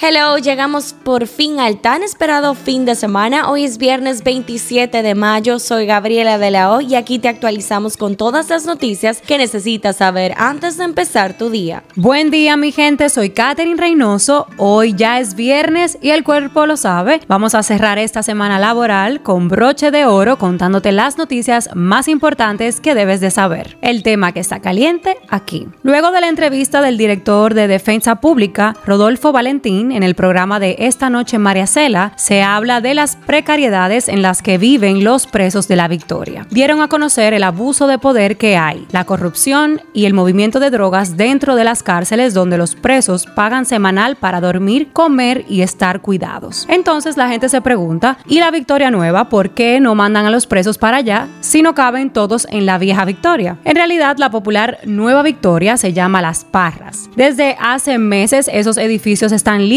[0.00, 3.50] Hello, llegamos por fin al tan esperado fin de semana.
[3.50, 5.58] Hoy es viernes 27 de mayo.
[5.58, 9.96] Soy Gabriela de la O y aquí te actualizamos con todas las noticias que necesitas
[9.96, 11.82] saber antes de empezar tu día.
[11.96, 13.08] Buen día, mi gente.
[13.08, 14.46] Soy Katherine Reynoso.
[14.56, 17.20] Hoy ya es viernes y el cuerpo lo sabe.
[17.26, 22.80] Vamos a cerrar esta semana laboral con broche de oro contándote las noticias más importantes
[22.80, 23.76] que debes de saber.
[23.82, 25.66] El tema que está caliente aquí.
[25.82, 30.76] Luego de la entrevista del director de Defensa Pública, Rodolfo Valentín, en el programa de
[30.78, 35.68] Esta Noche María Cela, se habla de las precariedades en las que viven los presos
[35.68, 36.46] de la Victoria.
[36.50, 40.70] Dieron a conocer el abuso de poder que hay, la corrupción y el movimiento de
[40.70, 46.00] drogas dentro de las cárceles donde los presos pagan semanal para dormir, comer y estar
[46.00, 46.66] cuidados.
[46.68, 50.46] Entonces la gente se pregunta, ¿y la Victoria Nueva por qué no mandan a los
[50.46, 53.58] presos para allá si no caben todos en la vieja Victoria?
[53.64, 57.10] En realidad la popular Nueva Victoria se llama Las Parras.
[57.16, 59.68] Desde hace meses esos edificios están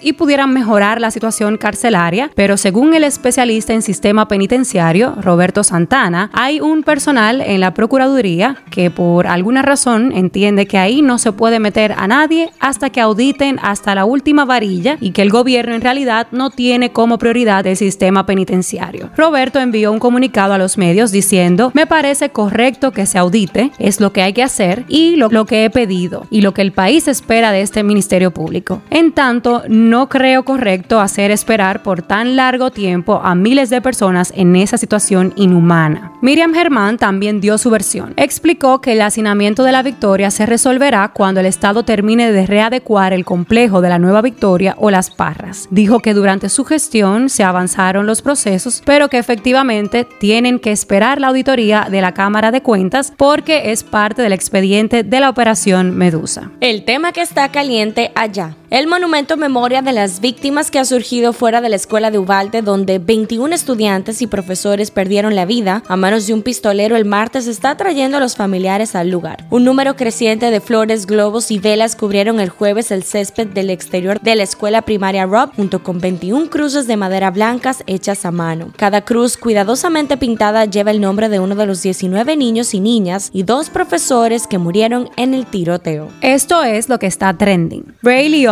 [0.00, 6.30] y pudieran mejorar la situación carcelaria, pero según el especialista en sistema penitenciario, Roberto Santana,
[6.32, 11.32] hay un personal en la Procuraduría que por alguna razón entiende que ahí no se
[11.32, 15.74] puede meter a nadie hasta que auditen hasta la última varilla y que el gobierno
[15.74, 19.10] en realidad no tiene como prioridad el sistema penitenciario.
[19.14, 24.00] Roberto envió un comunicado a los medios diciendo, me parece correcto que se audite, es
[24.00, 26.72] lo que hay que hacer y lo, lo que he pedido y lo que el
[26.72, 28.80] país espera de este Ministerio Público.
[28.88, 34.32] En tanto, no creo correcto hacer esperar por tan largo tiempo a miles de personas
[34.36, 36.12] en esa situación inhumana.
[36.22, 38.14] Miriam Germán también dio su versión.
[38.16, 43.12] Explicó que el hacinamiento de la Victoria se resolverá cuando el Estado termine de readecuar
[43.12, 45.68] el complejo de la Nueva Victoria o las Parras.
[45.70, 51.20] Dijo que durante su gestión se avanzaron los procesos, pero que efectivamente tienen que esperar
[51.20, 55.96] la auditoría de la Cámara de Cuentas porque es parte del expediente de la operación
[55.96, 56.50] Medusa.
[56.60, 58.56] El tema que está caliente allá.
[58.70, 62.62] El monumento memoria de las víctimas que ha surgido fuera de la escuela de Uvalde,
[62.62, 67.48] donde 21 estudiantes y profesores perdieron la vida a manos de un pistolero el martes,
[67.48, 69.44] está trayendo a los familiares al lugar.
[69.50, 74.20] Un número creciente de flores, globos y velas cubrieron el jueves el césped del exterior
[74.20, 78.72] de la escuela primaria Rob, junto con 21 cruces de madera blancas hechas a mano.
[78.76, 83.30] Cada cruz, cuidadosamente pintada, lleva el nombre de uno de los 19 niños y niñas
[83.32, 86.06] y dos profesores que murieron en el tiroteo.
[86.20, 87.96] Esto es lo que está trending.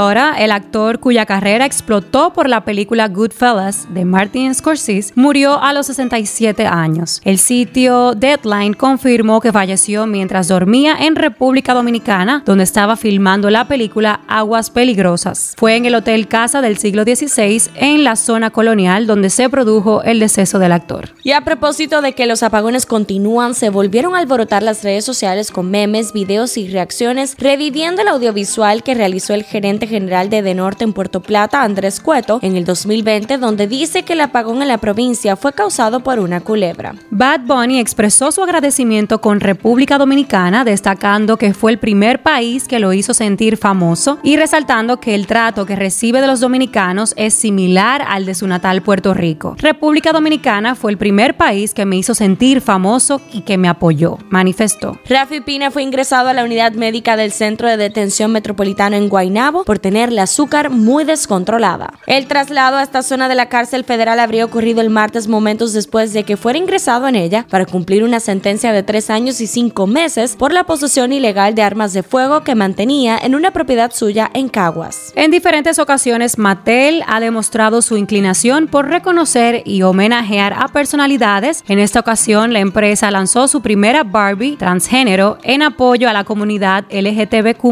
[0.08, 5.86] El actor cuya carrera explotó por la película Goodfellas de Martin Scorsese, murió a los
[5.86, 7.20] 67 años.
[7.24, 13.68] El sitio Deadline confirmó que falleció mientras dormía en República Dominicana, donde estaba filmando la
[13.68, 15.54] película Aguas Peligrosas.
[15.58, 20.02] Fue en el Hotel Casa del siglo XVI, en la zona colonial, donde se produjo
[20.04, 21.10] el deceso del actor.
[21.22, 25.50] Y a propósito de que los apagones continúan, se volvieron a alborotar las redes sociales
[25.50, 30.42] con memes, videos y reacciones, reviviendo el audiovisual que realizó el gerente general general de
[30.42, 34.62] De Norte en Puerto Plata, Andrés Cueto, en el 2020, donde dice que el apagón
[34.62, 36.94] en la provincia fue causado por una culebra.
[37.10, 42.78] Bad Bunny expresó su agradecimiento con República Dominicana, destacando que fue el primer país que
[42.78, 47.34] lo hizo sentir famoso y resaltando que el trato que recibe de los dominicanos es
[47.34, 49.56] similar al de su natal Puerto Rico.
[49.58, 54.18] República Dominicana fue el primer país que me hizo sentir famoso y que me apoyó,
[54.30, 54.98] manifestó.
[55.08, 59.64] Rafi Pina fue ingresado a la unidad médica del Centro de Detención Metropolitano en Guaynabo
[59.64, 61.94] por tener la azúcar muy descontrolada.
[62.06, 66.12] El traslado a esta zona de la cárcel federal habría ocurrido el martes momentos después
[66.12, 69.86] de que fuera ingresado en ella para cumplir una sentencia de tres años y cinco
[69.86, 74.30] meses por la posesión ilegal de armas de fuego que mantenía en una propiedad suya
[74.34, 75.14] en Caguas.
[75.14, 81.64] En diferentes ocasiones, Mattel ha demostrado su inclinación por reconocer y homenajear a personalidades.
[81.66, 86.84] En esta ocasión, la empresa lanzó su primera Barbie transgénero en apoyo a la comunidad
[86.90, 87.64] LGTBQ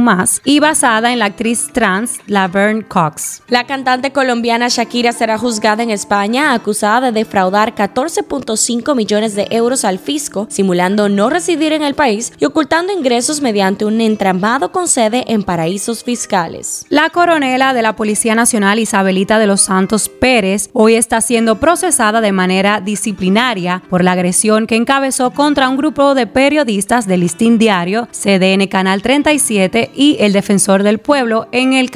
[0.45, 3.43] y basada en la actriz trans Laverne Cox.
[3.49, 9.85] La cantante colombiana Shakira será juzgada en España acusada de defraudar 14.5 millones de euros
[9.85, 14.89] al fisco, simulando no residir en el país y ocultando ingresos mediante un entramado con
[14.89, 16.87] sede en paraísos fiscales.
[16.89, 22.21] La coronela de la Policía Nacional Isabelita de los Santos Pérez hoy está siendo procesada
[22.21, 27.59] de manera disciplinaria por la agresión que encabezó contra un grupo de periodistas del Listín
[27.59, 31.91] Diario, CDN Canal 37 y el Defensor del Pueblo en el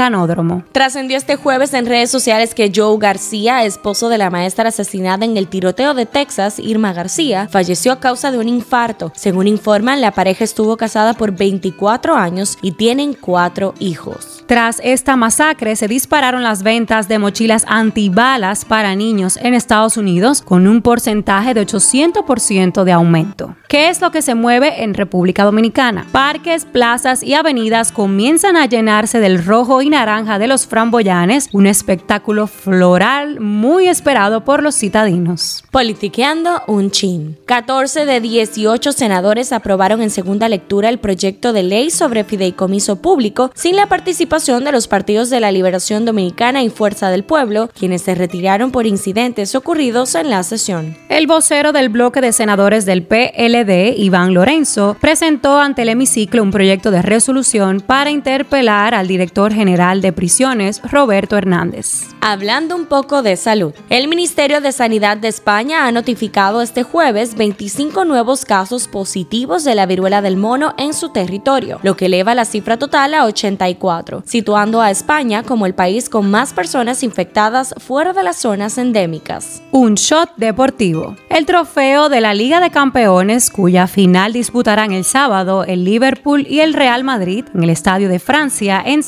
[0.72, 5.36] Trascendió este jueves en redes sociales que Joe García, esposo de la maestra asesinada en
[5.36, 9.12] el tiroteo de Texas, Irma García, falleció a causa de un infarto.
[9.14, 14.42] Según informan, la pareja estuvo casada por 24 años y tienen cuatro hijos.
[14.46, 20.42] Tras esta masacre, se dispararon las ventas de mochilas antibalas para niños en Estados Unidos
[20.42, 23.54] con un porcentaje de 800% de aumento.
[23.68, 26.04] ¿Qué es lo que se mueve en República Dominicana?
[26.10, 31.48] Parques, plazas y avenidas comienzan a llenarse del rojo rojo y naranja de los framboyanes,
[31.52, 35.64] un espectáculo floral muy esperado por los citadinos.
[35.70, 37.38] Politiqueando un chin.
[37.46, 43.50] 14 de 18 senadores aprobaron en segunda lectura el proyecto de ley sobre fideicomiso público
[43.54, 48.02] sin la participación de los partidos de la Liberación Dominicana y Fuerza del Pueblo, quienes
[48.02, 50.96] se retiraron por incidentes ocurridos en la sesión.
[51.08, 56.50] El vocero del bloque de senadores del PLD, Iván Lorenzo, presentó ante el hemiciclo un
[56.50, 62.08] proyecto de resolución para interpelar al director general de prisiones, Roberto Hernández.
[62.20, 67.36] Hablando un poco de salud, el Ministerio de Sanidad de España ha notificado este jueves
[67.36, 72.34] 25 nuevos casos positivos de la viruela del mono en su territorio, lo que eleva
[72.34, 77.72] la cifra total a 84, situando a España como el país con más personas infectadas
[77.78, 79.62] fuera de las zonas endémicas.
[79.70, 81.16] Un shot deportivo.
[81.28, 86.60] El trofeo de la Liga de Campeones, cuya final disputarán el sábado el Liverpool y
[86.60, 89.02] el Real Madrid en el Estadio de Francia en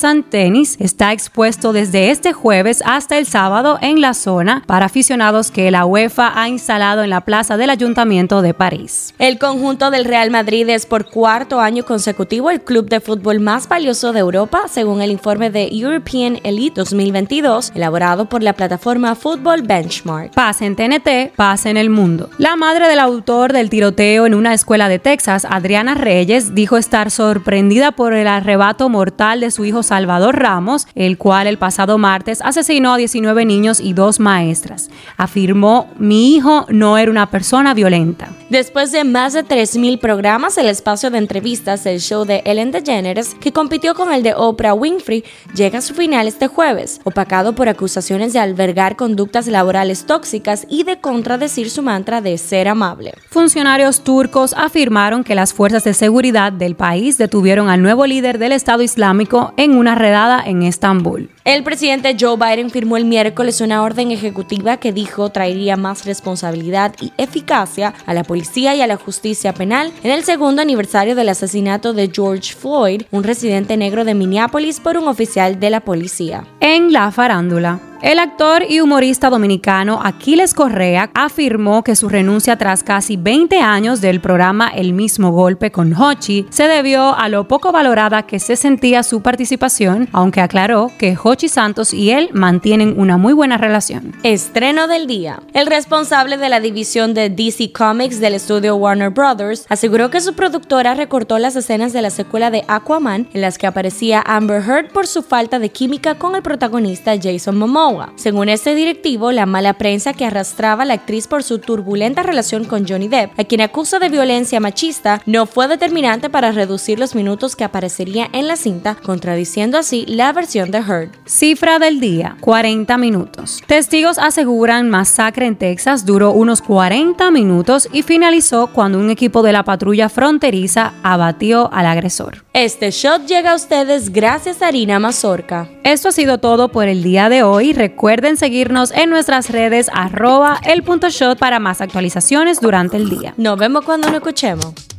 [0.53, 5.87] Está expuesto desde este jueves hasta el sábado en la zona para aficionados que la
[5.87, 9.15] UEFA ha instalado en la plaza del Ayuntamiento de París.
[9.19, 13.67] El conjunto del Real Madrid es por cuarto año consecutivo el club de fútbol más
[13.67, 19.63] valioso de Europa, según el informe de European Elite 2022, elaborado por la plataforma Football
[19.63, 20.35] Benchmark.
[20.35, 22.29] Paz en TNT, paz en el mundo.
[22.37, 27.11] La madre del autor del tiroteo en una escuela de Texas, Adriana Reyes, dijo estar
[27.11, 32.43] sorprendida por el arrebato mortal de su hijo Salvador Ramos, el cual el pasado martes
[32.43, 34.91] asesinó a 19 niños y dos maestras.
[35.17, 38.29] Afirmó, mi hijo no era una persona violenta.
[38.53, 43.35] Después de más de 3.000 programas, el espacio de entrevistas del show de Ellen DeGeneres,
[43.41, 47.71] que compitió con el de Oprah Winfrey, llega a su final este jueves, opacado por
[47.71, 53.15] acusaciones de albergar conductas laborales tóxicas y de contradecir su mantra de ser amable.
[53.31, 58.53] Funcionarios turcos afirmaron que las fuerzas de seguridad del país detuvieron al nuevo líder del
[58.53, 61.31] Estado Islámico en una redada en Estambul.
[61.45, 66.95] El presidente Joe Biden firmó el miércoles una orden ejecutiva que dijo traería más responsabilidad
[67.01, 71.31] y eficacia a la policía y a la justicia penal en el segundo aniversario del
[71.31, 76.47] asesinato de George Floyd, un residente negro de Minneapolis, por un oficial de la policía.
[76.61, 77.92] En la farándula.
[78.03, 84.01] El actor y humorista dominicano Aquiles Correa afirmó que su renuncia tras casi 20 años
[84.01, 88.57] del programa El mismo golpe con Hochi se debió a lo poco valorada que se
[88.57, 94.17] sentía su participación, aunque aclaró que Hochi Santos y él mantienen una muy buena relación.
[94.25, 95.41] Estreno del día.
[95.55, 100.35] El responsable de la división de DC Comics del estudio Warner Brothers aseguró que su
[100.35, 104.91] productora recortó las escenas de la secuela de Aquaman en las que aparecía Amber Heard
[104.91, 107.92] por su falta de química con el protagonista Jason Momoa.
[108.17, 112.65] Según este directivo, la mala prensa que arrastraba a la actriz por su turbulenta relación
[112.65, 117.15] con Johnny Depp, a quien acusa de violencia machista, no fue determinante para reducir los
[117.15, 121.11] minutos que aparecería en la cinta, contradiciendo así la versión de Heard.
[121.27, 123.61] Cifra del día, 40 minutos.
[123.67, 129.53] Testigos aseguran masacre en Texas duró unos 40 minutos y finalizó cuando un equipo de
[129.53, 132.45] la patrulla fronteriza abatió al agresor.
[132.53, 135.69] Este shot llega a ustedes gracias a Harina Mazorca.
[135.85, 137.73] Esto ha sido todo por el día de hoy.
[137.83, 143.35] Recuerden seguirnos en nuestras redes arroba el punto shot para más actualizaciones durante el día.
[143.37, 144.92] Nos vemos cuando nos escuchemos.